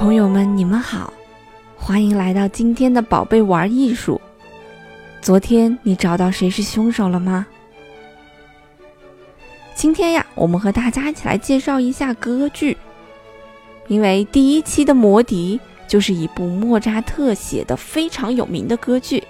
[0.00, 1.12] 朋友们，你们好，
[1.76, 4.18] 欢迎来到今天的宝贝玩艺术。
[5.20, 7.46] 昨天你找到谁是凶手了吗？
[9.74, 12.78] 今天呀，我们和大家一起来介绍一下歌剧，
[13.88, 19.22] 因为第一期的《魔笛》就是一部莫扎特写的非常有名的歌剧，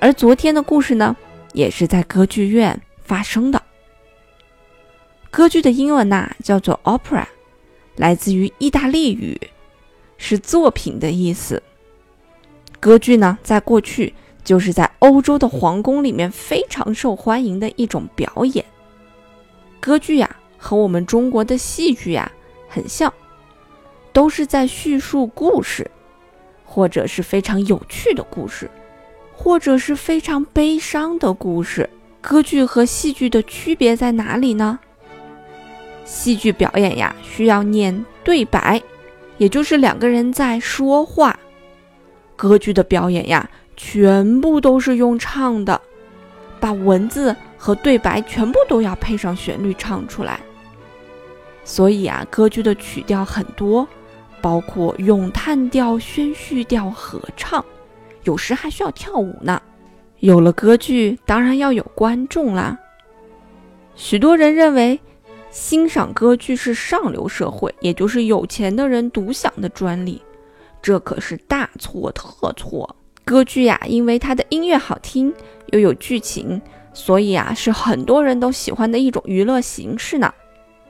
[0.00, 1.16] 而昨天的故事呢，
[1.54, 3.62] 也是在歌剧院发生的。
[5.30, 7.24] 歌剧的英文呐叫做 opera，
[7.96, 9.40] 来自于意大利语。
[10.18, 11.62] 是作品的意思。
[12.78, 14.12] 歌剧呢，在过去
[14.44, 18.64] 就是在欧洲的皇宫里面非常受欢迎的一种表演。
[19.80, 22.30] 歌剧呀，和我们中国的戏剧呀
[22.68, 23.12] 很像，
[24.12, 25.90] 都是在叙述故事，
[26.64, 28.70] 或者是非常有趣的故事，
[29.32, 31.88] 或者是非常悲伤的故事。
[32.20, 34.78] 歌剧和戏剧的区别在哪里呢？
[36.04, 38.82] 戏剧表演呀，需要念对白。
[39.38, 41.38] 也就是两个人在说话，
[42.36, 45.80] 歌剧的表演呀，全部都是用唱的，
[46.58, 50.40] 把文字和对白全部都要配上旋律唱出来。
[51.64, 53.86] 所以啊，歌剧的曲调很多，
[54.40, 57.64] 包括咏叹调、宣叙调、合唱，
[58.24, 59.62] 有时还需要跳舞呢。
[60.18, 62.76] 有了歌剧，当然要有观众啦。
[63.94, 64.98] 许多人认为。
[65.50, 70.22] 欣赏歌剧是上流社会，也就是有钱的人独享的专利，
[70.82, 72.94] 这可是大错特错。
[73.24, 75.32] 歌剧呀，因为它的音乐好听，
[75.72, 76.60] 又有剧情，
[76.92, 80.32] 所以啊，是很多人都喜欢的一种娱乐形式呢。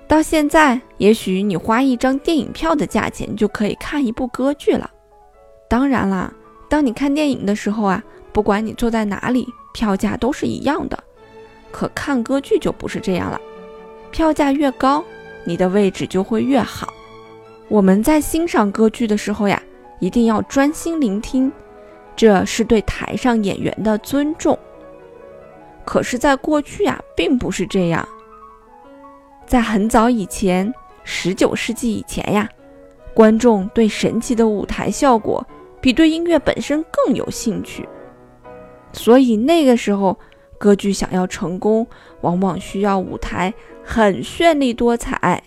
[0.06, 4.91] 到现在，也许你花一张电影票的价钱就可以看一部歌剧了。
[5.69, 6.33] 当然啦，
[6.69, 8.03] 当你看电影的时候啊，
[8.33, 10.99] 不管你坐在哪里，票价都是一样的。
[11.71, 13.41] 可看歌剧就不是这样了。
[14.11, 15.05] 票价越高，
[15.45, 16.93] 你的位置就会越好。
[17.69, 19.63] 我们在欣赏歌剧的时候呀，
[20.01, 21.51] 一定要专心聆听，
[22.17, 24.59] 这是对台上演员的尊重。
[25.85, 28.07] 可是，在过去呀，并不是这样。
[29.47, 30.73] 在很早以前，
[31.05, 32.49] 十九世纪以前呀，
[33.15, 35.47] 观众对神奇的舞台效果
[35.81, 37.89] 比对音乐本身更有兴趣，
[38.93, 40.19] 所以那个时候。
[40.61, 41.87] 歌剧想要成功，
[42.23, 43.55] 往往需要舞台
[43.91, 45.43] 很绚丽多彩，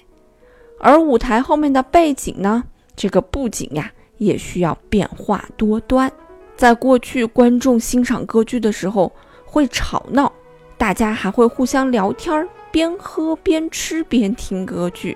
[0.80, 2.64] 而舞台后面的背景呢？
[2.96, 6.12] 这个布景呀，也需要变化多端。
[6.58, 9.12] 在过去，观众欣赏歌剧的时候
[9.46, 10.34] 会吵闹，
[10.76, 15.16] 大家还会互相聊天，边喝边吃边听歌剧。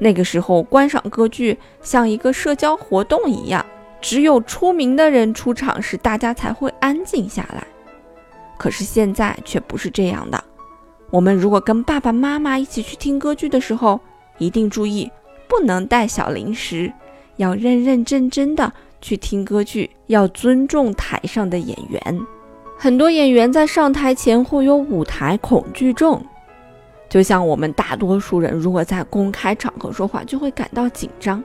[0.00, 3.64] 那个时候，观赏歌剧像一个社交活动一样，
[4.00, 7.64] 只有出名的人出场时，大家才会安静下来。
[8.58, 10.44] 可是现在却不是这样的。
[11.14, 14.00] 我们如果跟爸爸妈妈一起去听歌剧的时候，
[14.38, 15.08] 一定注意
[15.46, 16.92] 不能带小零食，
[17.36, 22.20] 要认认真真的去听歌剧，要尊重台上的演员。
[22.76, 26.20] 很多演员在上台前会有舞台恐惧症，
[27.08, 31.40] 就像我们大多数人如果在公开场合说话，就会感到紧张。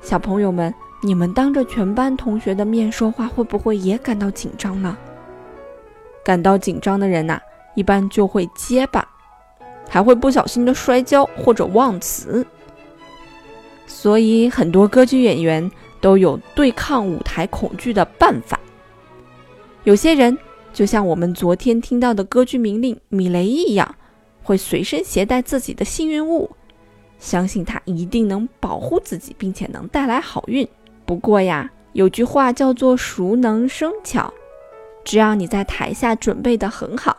[0.00, 4.96] 小朋友们，你们当着全班同学的面说话，会不会也感到紧张呢？
[6.24, 7.38] 感到紧张的人呐，
[7.74, 9.06] 一般就会结巴，
[9.88, 12.46] 还会不小心的摔跤或者忘词。
[13.86, 15.70] 所以很多歌剧演员
[16.00, 18.58] 都有对抗舞台恐惧的办法。
[19.84, 20.36] 有些人
[20.72, 23.94] 就像我们昨天听到的歌剧名令米雷一样，
[24.42, 26.50] 会随身携带自己的幸运物，
[27.18, 30.66] 相信他一定能保护自己，并且能带来好运。
[31.04, 34.32] 不过呀，有句话叫做“熟能生巧”。
[35.04, 37.16] 只要你在台下准备的很好，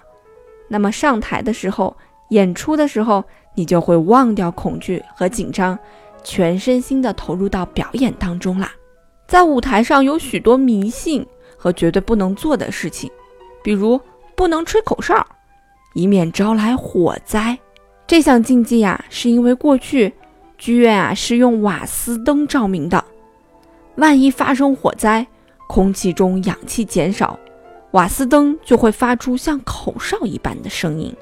[0.71, 1.93] 那么上台的时候、
[2.29, 3.21] 演出的时候，
[3.55, 5.77] 你就会忘掉恐惧和紧张，
[6.23, 8.71] 全身心的投入到表演当中啦。
[9.27, 11.27] 在舞台上有许多迷信
[11.57, 13.11] 和绝对不能做的事情，
[13.61, 13.99] 比如
[14.33, 15.27] 不能吹口哨，
[15.93, 17.59] 以免招来火灾。
[18.07, 20.13] 这项禁忌呀，是因为过去
[20.57, 23.03] 剧院啊是用瓦斯灯照明的，
[23.95, 25.27] 万一发生火灾，
[25.67, 27.37] 空气中氧气减少。
[27.91, 31.13] 瓦斯灯就会发出像口哨一般的声音。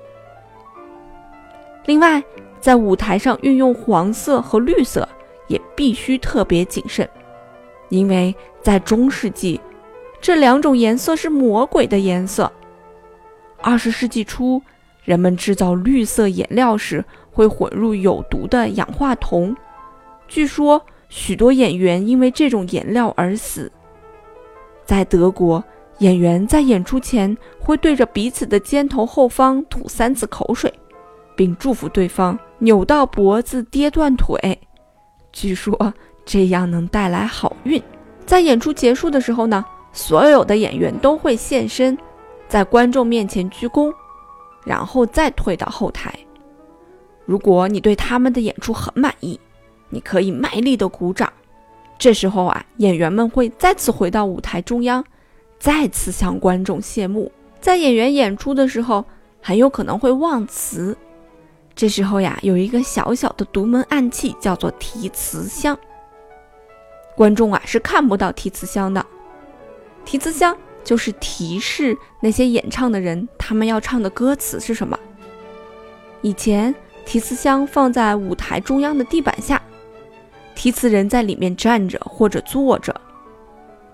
[1.85, 2.23] 另外，
[2.59, 5.07] 在舞台上运用黄色和绿色
[5.47, 7.09] 也必须特别谨慎，
[7.89, 9.59] 因为在中世纪，
[10.21, 12.51] 这两种颜色是魔鬼的颜色。
[13.61, 14.61] 二十世纪初，
[15.03, 19.55] 人们制造绿色颜料时会混入有毒的氧化铜，
[20.27, 23.71] 据说许多演员因为这种颜料而死。
[24.85, 25.63] 在德国。
[25.99, 30.73] 演员在演出前会对着彼此的肩头后方吐三次口水，
[31.35, 34.57] 并祝福对方扭到脖子、跌断腿。
[35.31, 35.93] 据说
[36.25, 37.81] 这样能带来好运。
[38.25, 41.97] 在演出结束的时候呢，所有的演员都会现身，
[42.47, 43.93] 在观众面前鞠躬，
[44.65, 46.13] 然后再退到后台。
[47.25, 49.39] 如果你对他们的演出很满意，
[49.89, 51.31] 你可以卖力的鼓掌。
[51.97, 55.03] 这时候啊，演员们会再次回到舞台中央，
[55.59, 57.31] 再次向观众谢幕。
[57.59, 59.03] 在演员演出的时候，
[59.41, 60.97] 很有可能会忘词。
[61.75, 65.77] 这时候呀，有一个小小的独门暗器，叫做提词箱。
[67.15, 69.05] 观众啊是看不到提词箱的。
[70.05, 74.97] 提词箱就是提示那些演唱的人，他们要唱的歌词是什么。
[76.21, 76.73] 以前
[77.05, 79.61] 提词箱放在舞台中央的地板下。
[80.55, 82.93] 提词人在里面站着或者坐着，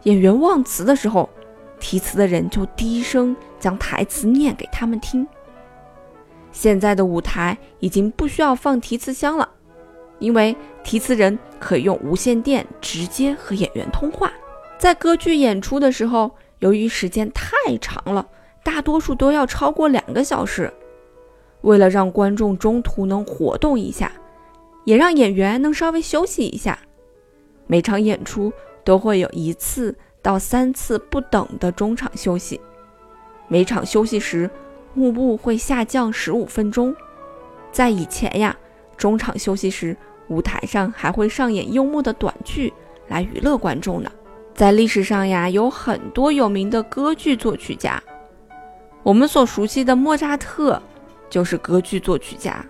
[0.03, 1.29] 演员忘词的时候，
[1.87, 5.27] 提词的人就低声将台词念给他们听。
[6.51, 9.47] 现在的舞台已经不需要放提词箱了，
[10.17, 14.33] 因为提词人可以用无线电直接和演员通话。
[14.79, 18.27] 在歌剧演出的时候，由于时间太长了，
[18.63, 20.73] 大多数都要超过两个小时，
[21.61, 24.11] 为了让观众中途能活动一下。
[24.85, 26.79] 也让演员能稍微休息一下。
[27.67, 28.51] 每场演出
[28.83, 32.59] 都会有一次到三次不等的中场休息。
[33.47, 34.49] 每场休息时，
[34.95, 36.95] 幕布会下降十五分钟。
[37.71, 38.57] 在以前呀，
[38.97, 39.95] 中场休息时，
[40.29, 42.73] 舞台上还会上演幽默的短剧
[43.07, 44.11] 来娱乐观众呢。
[44.55, 48.01] 在历史上呀，有很多有名的歌剧作曲家。
[49.03, 50.81] 我们所熟悉的莫扎特
[51.29, 52.65] 就是歌剧作曲家。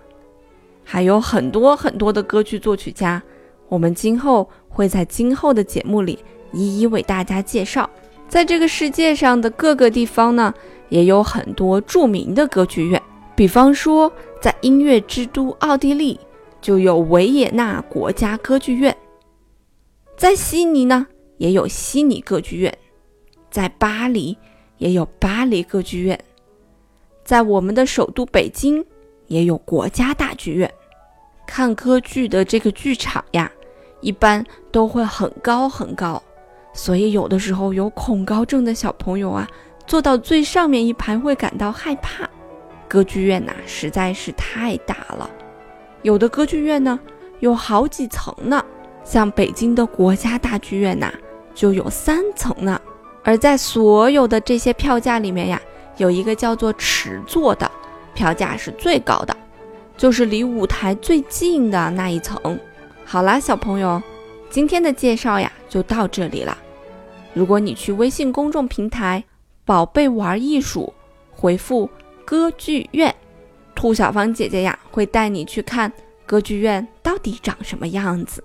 [0.84, 3.22] 还有很多很多的歌剧作曲家，
[3.70, 6.22] 我们今后会在今后的节目里
[6.52, 7.88] 一一为大家介绍。
[8.28, 10.52] 在这个世界上的各个地方呢，
[10.88, 13.00] 也有很多著名的歌剧院。
[13.34, 14.10] 比方说，
[14.40, 16.18] 在音乐之都奥地利，
[16.60, 18.92] 就有维也纳国家歌剧院；
[20.16, 21.06] 在悉尼呢，
[21.38, 22.72] 也有悉尼歌剧院；
[23.50, 24.36] 在巴黎，
[24.78, 26.18] 也有巴黎歌剧院；
[27.24, 28.84] 在我们的首都北京。
[29.28, 30.72] 也有国家大剧院，
[31.48, 33.50] 看歌剧的这个剧场呀，
[34.00, 36.22] 一般都会很高很高，
[36.76, 39.48] 所以有的时候有恐高症的小朋友啊，
[39.86, 42.28] 坐到最上面一排会感到害怕。
[42.86, 45.28] 歌剧院呐，实在是太大了，
[46.02, 47.00] 有的歌剧院呢
[47.40, 48.62] 有好几层呢，
[49.04, 51.10] 像北京的国家大剧院呐
[51.54, 52.78] 就有三层呢。
[53.24, 55.60] 而在所有的这些票价里面呀，
[55.96, 57.68] 有一个叫做尺座的。
[58.14, 59.36] 票价是最高的，
[59.96, 62.58] 就是离舞台最近的那一层。
[63.04, 64.02] 好啦，小朋友，
[64.48, 66.56] 今天的介绍呀就到这里了。
[67.36, 69.22] 如果你去微信公众平台
[69.66, 70.90] “宝贝玩艺术”
[71.30, 71.86] 回复
[72.24, 73.14] “歌剧院”，
[73.76, 75.92] 兔小芳姐姐呀会带你去看
[76.24, 78.42] 歌剧院到底长什么样子。